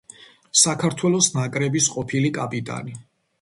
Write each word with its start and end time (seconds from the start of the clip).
საქართველოს 0.61 1.27
ნაკრების 1.35 1.91
ყოფილი 1.97 2.33
კაპიტანი. 2.39 2.97